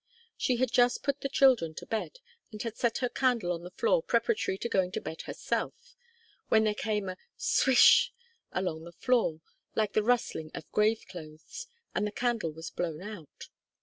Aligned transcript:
She 0.35 0.55
had 0.55 0.71
just 0.71 1.03
put 1.03 1.21
the 1.21 1.29
children 1.29 1.75
to 1.75 1.85
bed, 1.85 2.21
and 2.51 2.59
had 2.63 2.75
set 2.75 2.97
her 3.05 3.07
candle 3.09 3.51
on 3.51 3.61
the 3.61 3.69
floor 3.69 4.01
preparatory 4.01 4.57
to 4.57 4.67
going 4.67 4.91
to 4.93 4.99
bed 4.99 5.21
herself, 5.27 5.95
when 6.49 6.63
there 6.63 6.73
came 6.73 7.07
a 7.07 7.17
'swish' 7.37 8.11
along 8.51 8.83
the 8.85 8.93
floor, 8.93 9.41
like 9.75 9.93
the 9.93 10.01
rustling 10.01 10.49
of 10.55 10.71
grave 10.71 11.05
clothes, 11.07 11.67
and 11.93 12.07
the 12.07 12.11
candle 12.11 12.51
was 12.51 12.71
blown 12.71 13.03
out. 13.03 13.49